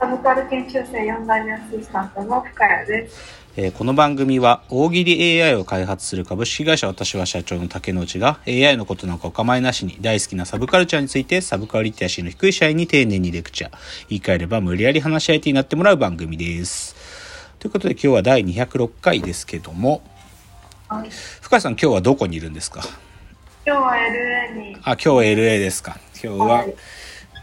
[0.00, 3.40] サブカル研究生4代目アシスタントの深谷です。
[3.56, 13.72] えーこの番組は大喜利 AI を開発する株式会社私は社長の竹之内が AI のことなんかお構いなしに大好きなサブカルチャーについてサブカルリテラシーの低い社員に丁寧にレクチャー
[14.08, 16.94] 言い換えれば無理やり話し相手になってもらう番組です。
[17.58, 20.00] ということで今日は第206回ですけども
[20.88, 22.82] はい深井さん今日はどこにいるんですか？
[23.66, 25.98] 今日は LA に、あ今日は LA ですか。
[26.22, 26.74] 今日ははい。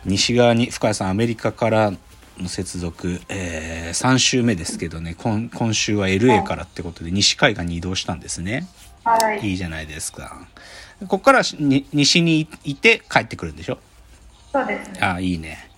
[0.06, 1.92] 西側に深井さんアメリカから
[2.40, 8.68] の接続、え3週目ですけどね今今週は LA からってことで西海岸に移動したんですね
[9.04, 10.48] はい、いいじゃないですか。
[11.02, 11.42] ここから
[11.94, 13.78] 西にいて帰ってくるんでしょ？
[14.52, 15.00] そうですね。
[15.02, 15.70] ああ、いいね。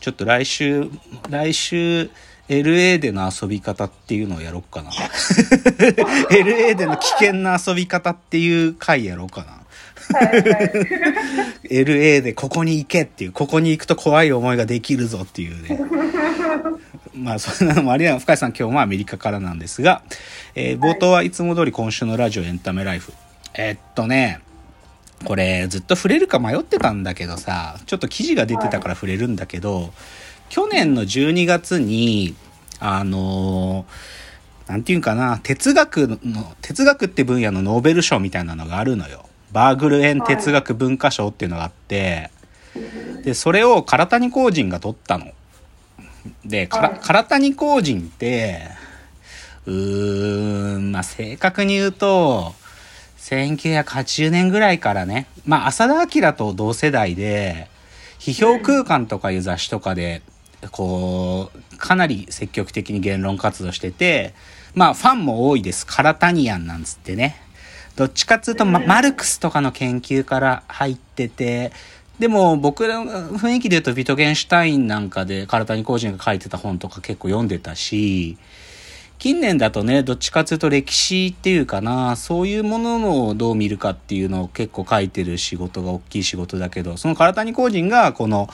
[0.00, 0.88] ちょっと来週、
[1.28, 2.10] 来週、
[2.48, 4.90] LA での遊び方っていうのをやろうかな。
[6.30, 9.60] LA での危険な遊び方っていう回やろうかな。
[11.64, 15.80] LA でここに行けっていう、ここに行くと怖い思いができるぞっていうね。
[17.14, 20.02] まあ、そんなのもありながら、深井さん今日もアメリカからなんですが、
[20.54, 23.12] えー冒頭はいつも通り今週のラジオエンタメライフ。
[23.54, 24.40] えーっとね、
[25.24, 29.92] これずっと触れるか迷ってたんだけどさ、ちょっと記事が出てたから触れるんだけど、
[30.48, 32.34] 去年の12月に、
[32.80, 34.24] あのー
[34.66, 39.26] なんていうんかな、哲学の、哲学って分野のノーベル賞みたいなのがあるのよ。
[39.54, 42.32] バーグルエン哲学文化賞っていうのがあって、
[43.22, 45.26] で、それを唐谷公人が取ったの。
[46.44, 48.62] で、唐谷公人って、
[49.66, 52.52] うーん、まあ、正確に言うと、
[53.18, 57.68] 1980年ぐらいからね、まあ、浅田明と同世代で、
[58.18, 60.22] 批評空間とかいう雑誌とかで、
[60.72, 64.34] こう、かなり積極的に言論活動してて、
[64.74, 65.86] まあ、ファンも多いです。
[65.86, 67.43] カラタニアンなんつってね。
[67.96, 71.72] どっちかっつうと、まマルクスとかの研究から入ってて、
[72.18, 78.36] でも僕らの雰囲気で言うとビトゲンシュタインなんかで唐谷公人が書いてた本とか結構読んでたし、
[79.18, 88.48] 近年だとね、どっちかっていうと歴史っていうかな、そういうものをどう見るかっていうのを結構書いてる仕事が大きい仕事だけど、その唐谷公人がこの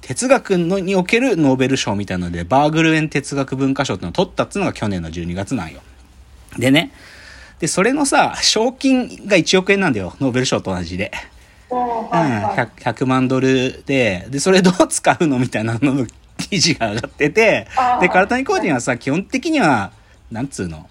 [0.00, 5.80] 哲学のにおけるノーベル賞みたいなので、バーグルエン哲学文化賞っていうのを取ったっていうのが去年の12月なんよ。
[6.58, 6.92] でね、
[7.64, 10.14] で、それのさ、賞金が1億円なんだよ。
[10.20, 11.10] ノーベル賞と同じで。
[11.70, 17.66] うん、はいはい 100, 100万ドルで、で、それどう使うのみたいなのの記事が上がってて
[18.02, 19.92] で、唐谷公人はさ、基本的には、
[20.30, 20.90] なんつうの、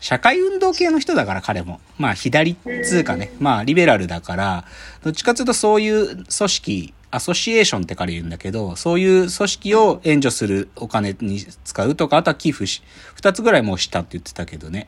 [0.00, 1.80] 社会運動系の人だから彼も。
[1.96, 4.66] まあ、左っつうかね、まあ、リベラルだから、
[5.02, 12.82] どっちかっていうとそういう組織、アソシエーションってから言うんだけど、そういう組織を援助するお金に使うとか、あとは寄付し、
[13.14, 14.86] 二つぐらいもうしたって言ってたけどね。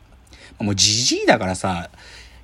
[0.59, 1.89] もうじじいだからさ、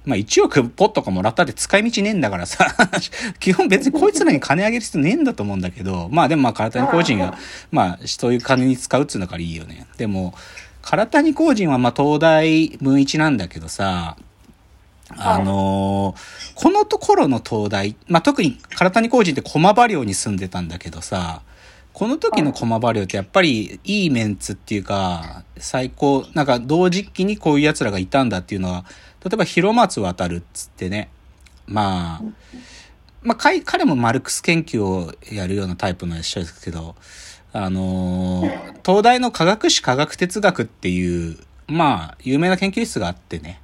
[0.05, 2.67] まあ1億ポッとかもらったって使い道ねえんだからさ、
[3.39, 7.37] 基本別にこいつらに金あげる必要ねえんだと思うんだけど、まあでもまあ唐谷公人が、
[7.71, 9.85] まあそういう金に使うっつうのからいいよね。
[9.97, 10.33] でも、
[10.81, 14.15] 唐谷公人はまあ東大文一なんだけどさ、
[15.17, 16.21] あのー
[16.55, 21.41] このところの東大、まあ特に唐谷公人って駒場寮に住んでたんだけどさ、
[21.93, 28.85] この時の駒場寮ってやっぱりいいメンツっていうか、最高、なんか同時期にこういう奴らがいたんだっていうのは、
[29.23, 31.09] 例えば広松渡るっつってね、
[31.67, 32.21] まあ、
[33.21, 36.95] まあ彼彼もマルクス研究をやるようなタイプの人ですけど、
[37.51, 43.61] あのー東大の科学史科学哲学っていう、まあ、有名な研究室があってね。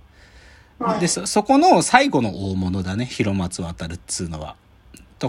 [0.77, 4.55] はいで、そ、そこの最後の大物だね、広松渡るっつうのは。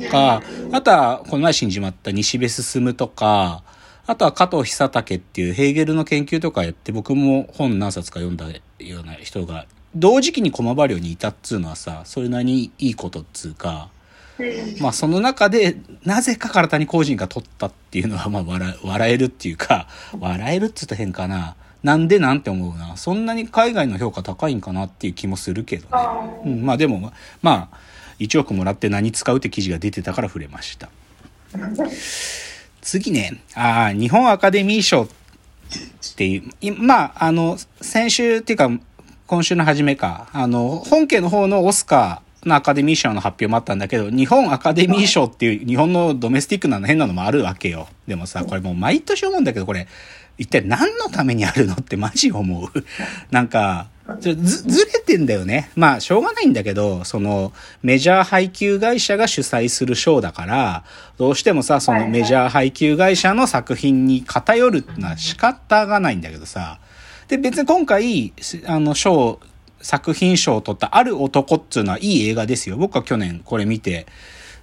[0.00, 0.42] とか、
[0.72, 3.62] あとは、この前死んじまった西部進とか、
[4.06, 8.46] あとは加藤久武っていうヘーゲルの研究とかやって、僕も本何冊か読んだ
[8.78, 13.96] ような人が、同時期に駒場寮にいたっつうのはさ、それなりにいいことっつうか、うん
[14.80, 19.88] まあその中で、なぜか唐谷公人が取ったっていうのは、まあ笑笑えるっていうか、
[20.18, 21.56] 笑えるっつうと変かな。
[21.82, 22.96] なんでなんて思うな。
[22.96, 26.02] そんなに海外の評価高いんかなっていう気もするけどね。
[26.44, 27.12] うん、まあでも、
[27.42, 27.78] まあ、
[28.18, 30.88] 1億もらって何使うって記事が出てたから触れました。
[32.80, 35.08] 次ね、ああ、日本アカデミー賞っ
[36.16, 38.70] ていう、いまあ、あの、先週っていうか、
[39.26, 47.88] 今週の初めか、あの、本家の方のオスカーのアカデミー賞の発表もあったんだけど、日本アカデミー賞っていう日本のドメスティックなの変なのもあるわけよ。
[48.06, 49.88] でもさ、これもう毎年思うんだけど、これ、
[50.38, 52.70] 一体何のためにあるのってマジ思う。
[53.32, 53.88] なんか、
[54.20, 55.70] ず、ずれてんだよね。
[55.74, 60.84] まあ、しょうがないんだけど、その、メジャー配給会社が主催するショーだから、
[61.18, 66.78] どうしてもさ、そのメジャー配給会社の作品に偏るってのは仕方がないんだけどさ。
[67.28, 68.32] で、別に今回、
[68.66, 69.40] あの、賞、
[69.80, 72.76] 作品賞を取ったある男っていうのはいい映画ですよ。
[72.76, 74.06] 僕は去年これ見て、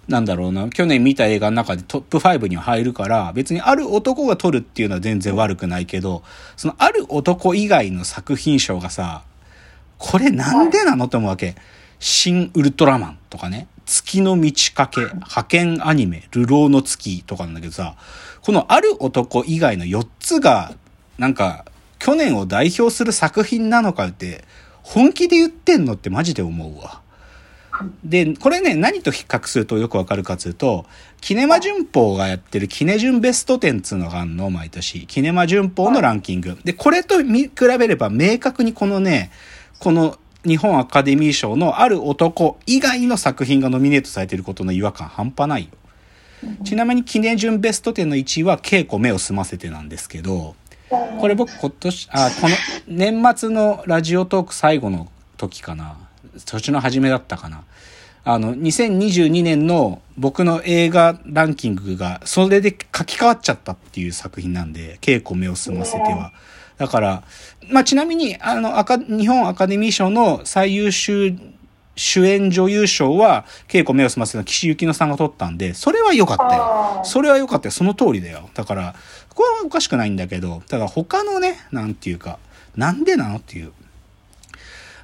[0.07, 6.23] なんだろうな、去年見た映画の中でトップ5には入るから、別にある男が撮るっていうのは全然悪くないけど、
[6.57, 9.23] そのある男以外の作品賞がさ、
[10.05, 11.55] これなんでなのって思うわけ。
[11.97, 17.95] 新ウルトラマンとかね、月の満ち欠け、派遣アニメ、流浪の月とかなんだけどさ、
[18.41, 20.73] このある男以外の4つが、
[21.17, 21.63] なんか、
[21.99, 24.43] 去年を代表する作品なのかって、
[24.81, 27.01] 本気で言ってんのってマジで思うわ。
[28.03, 30.85] で、これね、何と比較するとよくわかるかというと、
[31.21, 35.07] キネマ旬報がやってるキネジュンベスト10つうのがあるの、毎年。
[35.07, 36.57] キネマ旬報のランキング。
[36.65, 39.31] で、これと見比べれば明確にこのね、
[39.79, 45.69] この日本アカデミー賞のある男以外の作品がノミネートされていることの違和感半端ないよ。
[46.65, 50.55] ちなみに記念順ベスト10の1位は稽古目を澄ませてなんですけど、
[51.19, 52.55] これ僕今年、あ、この
[52.87, 55.97] 年末のラジオトーク最後の時かな。
[56.45, 57.63] 年の初めだったかな。
[58.25, 66.31] あの、2022年の僕の映画ランキングが、それで書き換わっちゃったっていう作品なんで、稽古目を澄ませては。
[66.77, 67.23] だから、
[67.69, 71.37] まあ、ちなみに、あの、赤、日本アカデミー賞の最優秀
[71.95, 77.01] 主演女優賞は、稽古目を澄ませの岸由乃さんが取ったんで、それは良かったよ。
[77.03, 77.71] それは良かったよ。
[77.71, 78.49] その通りだよ。
[78.53, 78.95] だから、
[79.35, 82.39] これはおかしくないんだけど、だから他のね、なんていうか、
[82.75, 83.73] なんでなのっていう。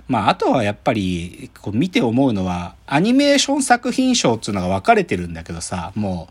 [0.10, 6.28] まあ、あとはやっぱり、こう見て思うのは、アニメーション作品賞っていうのが分かれてるんだけどさ、も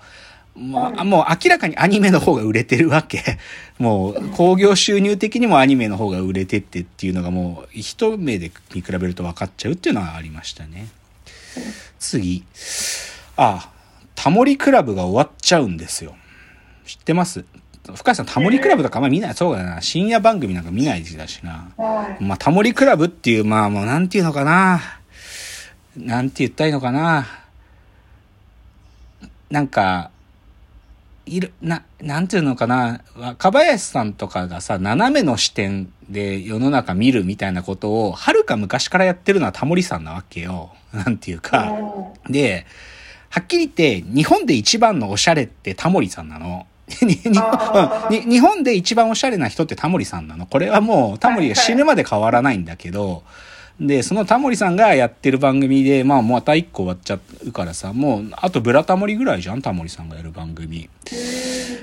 [0.57, 3.39] う、まあ、もう明らかにアニメの方が売れてるわけ。
[3.79, 10.89] もう興行収入的にもアニメの方が売れてってっていうのがもう一目で見比べると分かっちゃうっていうのはありましたね。
[12.01, 12.43] 次。
[13.37, 13.71] あ、
[14.17, 16.17] タモリクラブが終わっちゃうんですよ。
[16.85, 17.45] 知ってます？
[17.95, 19.81] 深井さん、タモリクラブとかあんま見ない、そうだな。
[19.81, 21.71] 深夜番組なんか見ない時だしな。
[22.21, 24.81] まあ、タモリクラブっていう、まあもうなんていうのかな。
[25.97, 27.27] なんて言ったらいいのかな。
[29.51, 30.11] なんか、
[31.25, 40.73] いる、な、なんていうのかな、若林さんとかがさ、斜めの視点で世の中見るみたいなことを、はるか昔からやってるのはタモリさんなわけよ。
[40.93, 41.77] なんていうか。
[42.29, 42.67] で、
[43.31, 46.67] はっきり言って、日本で一番のおしゃれってタモリさんなの。
[46.89, 50.47] 日本で一番おしゃれな人ってタモリさんなの。
[50.47, 53.23] これはもうタモリが死ぬまで変わらないんだけど、
[53.81, 60.91] で、そのタモリさんがやってる番組で、まあ、また一個終わっちゃうからさ、もう、あとブラタモリぐらいじゃん、タモリさんがやる番組。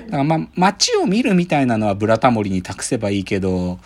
[0.06, 3.78] だからまあ、街を見るみたいなのはブラタモリに託せばいいけど、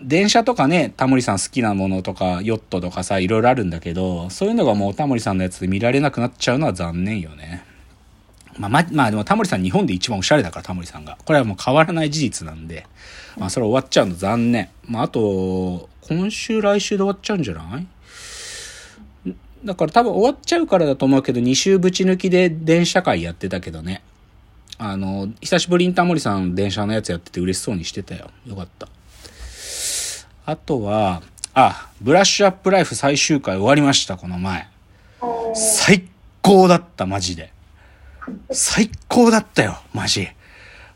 [0.00, 7.62] 電車とかね、タモリさん好きなものとか、ヨットとかさ、いろいろあるんだけど、そういうのがもうタモリさんのやつで見られなくなっちゃうのは残念よね。
[8.58, 11.16] まあ、ま、まあでもタモリさん日本で一番おしゃれだから、タモリさんが。
[11.24, 12.86] これはもう変わらない事実なんで、
[13.36, 14.68] まあそれ終わっちゃうの残念。
[14.86, 17.86] まああと、今週来週で終わっちゃうんじゃない？
[19.64, 24.02] だから多分終わっちゃうからだと思うけど、2週ぶち抜きで電車会やってたけどね。
[24.78, 28.30] あの、久しぶりにタモリさん電車のやつやってて嬉しそうにしてたよ。
[28.46, 28.88] よかった。
[30.46, 31.22] あとは、
[31.52, 34.68] あ、ブラッシュアップライフ最終回終わりました、この前。
[35.54, 36.06] 最
[36.40, 37.52] 高だった、マジで。
[38.50, 40.28] 最高だったよ、マジ。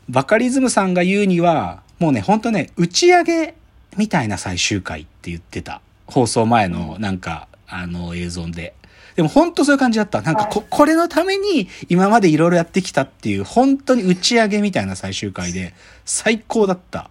[0.09, 3.55] バカリズムさんが言うには、もうね、ほんとね、打ち上げ
[3.97, 5.81] みたいな最終回って言ってた。
[6.07, 8.73] 放送前のなんか、あの映像で。
[9.15, 10.21] でも本当そういう感じだった。
[10.21, 15.73] なんかこ、これのために今までいろいろやってきたっていう、本当に打ち上げみたいな最終回で、
[16.05, 17.09] 最高だった。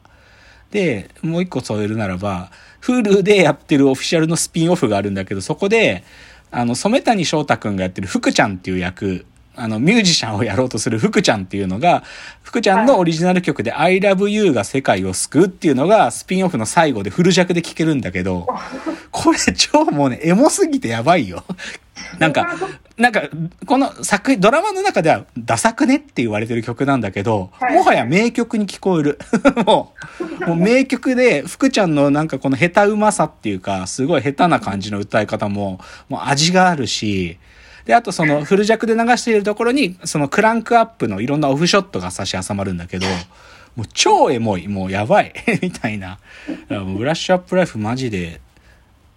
[0.70, 2.50] で、もう一個添えるならば、
[2.82, 6.02] Hulu でやってるオフィシャルのスピンオフがあるんだけど、そこで、
[6.50, 9.24] あの、染谷翔太くんがやってる福ちゃんっていう役
[9.54, 12.02] あの、ミュージシャンをやろうとする福ちゃんっていうのが、
[12.42, 18.46] 福ちゃんのオリジナル曲で I love you が世界を救うっていうのがスピンオフの最後でフル弱で聴けるんだけど、
[19.10, 21.44] これ超もうね、エモすぎてやばいよ。
[22.18, 22.56] なんか、
[22.96, 23.22] なんか、
[23.66, 29.18] この作品、ドラマの中ではダサくねって言われてる曲なんだけど、もはや名曲に聞こえる。
[29.66, 29.92] も
[30.40, 37.38] う、もう名曲で、福ちゃんのなんかこの下手うまさっていうか、すごい下手な感じの歌い方も、もう味があるし、
[37.84, 43.06] で、あとそのフル弱で流しているところに、そのクランクアップのいろんなオフショットが差し挟まるんだけど、
[43.76, 46.18] もう超エモい、もうやばい みたいな。
[46.68, 48.40] ブラッシュアップライフマジで、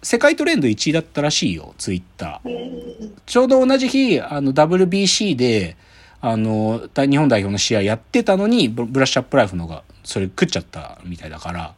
[0.02, 3.10] 世界トレンド1位だったらしいよ、ツイッター。
[3.26, 5.76] ちょうど同じ日、あの WBC で、
[6.20, 11.74] あの、日本代表の試合やってたのに、ブラッシュアップライフのが、それ食っちゃったみたいだから、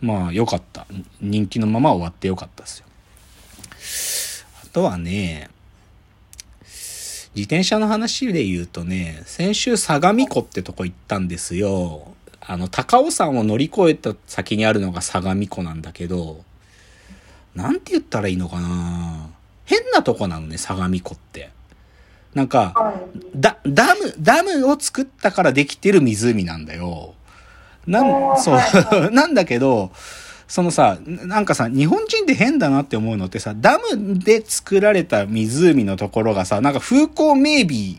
[0.00, 0.86] まあ、よかった。
[1.20, 2.86] 人気のまま終わってよかったですよ。
[4.64, 5.50] あとはね、
[7.34, 12.08] 自転車の話で言うとね、先週相模湖ってとこ行ったんですよ。
[12.40, 16.42] あの、高尾山を乗り越えた先にあるのが相模湖なんだけど、
[17.54, 19.28] なんて言ったらいいのかな
[19.64, 21.50] 変なとこなのね、相模湖って。
[22.34, 22.94] なんか、
[23.34, 27.14] だ、ダム、ダムを作ったからできてる湖なんだよ。
[27.86, 29.92] なん、そう、 なんだけど、
[30.50, 37.98] そのさ、なんかさ、日本人って変だなって思うのってさ、ダムで作られた湖のところがさ、なんか風光明媚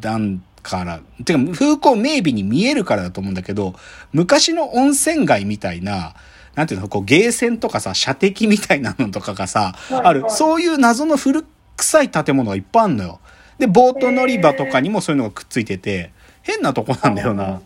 [0.00, 3.74] なんから、てか風光明媚に見えるからだと思うんだけど、
[4.12, 6.14] 昔の温泉街みたいな、
[6.54, 11.44] なんていうの、こう、ゲーセンとかさ、射的みたいなのとかがさ、ある、そういう謎の古
[11.76, 13.18] 臭い建物がいっぱいあるのよ。
[13.58, 16.12] で、ボート乗り場とかにもそういうのがくっついてて、
[16.42, 17.60] 変なとこなんだよな。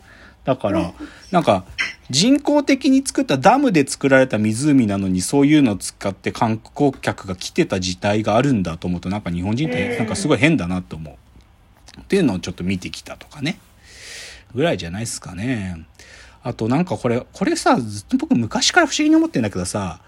[0.46, 0.94] だから、
[1.32, 1.64] なんか、
[2.08, 12.00] 人工的に作ったダムで作られた湖なのにそういうのを使って観光客が来てた時代があるんだと思うとなんか日本人ってなんかすごい変だなと思う。
[12.00, 13.58] っていうのをちょっと見てきたとかね。
[14.54, 15.84] ぐらいじゃないですかね。
[16.44, 20.00] あとなんかこれ、これさ、ずっと僕昔から不思議に思ってんだけどさ、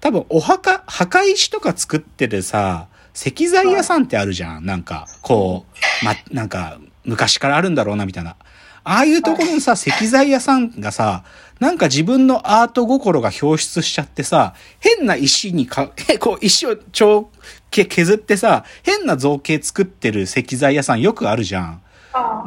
[0.00, 4.66] 多分お墓、墓石とか作ってるさ、石材屋さんってあるじゃん。
[4.66, 5.66] なんか、こ
[6.02, 8.36] う、ま、なんか、昔からあるんだろうな、みたいな。
[8.90, 11.22] ああいうところのさ、石材屋さんがさ、
[11.60, 17.30] なんか自分のアート心が表出しちゃってさ、変な石にか、へ こう石を超
[17.70, 21.82] け削ってさ、変な造形作ってる石材屋さんよくあるじゃん。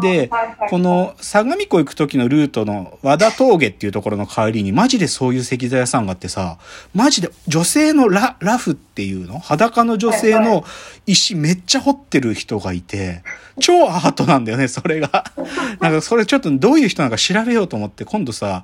[0.02, 0.30] で、
[0.70, 6.58] この相模湖行く時のルートの和田峠っていうところの帰りにマジでそういう石材屋さんがあってさ、
[6.94, 9.40] マジで女性のララフっていうの？
[9.40, 10.64] 裸の女性の
[11.06, 13.24] 石めっちゃ掘ってる人がいて、
[13.60, 15.26] 超アートなんだよね、それが。
[15.80, 18.64] なんかそれちょっとどういう人なのか調べようと思って今度さ、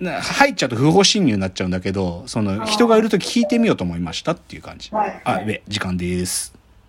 [0.00, 4.90] な入っちゃうと不法侵入になっちゃうんだけど、その人がいる時聞いてみようと思いましたっていう感じ。
[5.24, 6.57] あ、べ、時間です。